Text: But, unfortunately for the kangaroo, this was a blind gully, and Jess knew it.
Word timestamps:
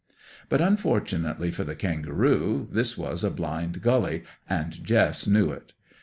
But, 0.49 0.61
unfortunately 0.61 1.51
for 1.51 1.63
the 1.63 1.75
kangaroo, 1.75 2.67
this 2.71 2.97
was 2.97 3.23
a 3.23 3.29
blind 3.29 3.83
gully, 3.83 4.23
and 4.49 4.83
Jess 4.83 5.27
knew 5.27 5.51
it. 5.51 5.73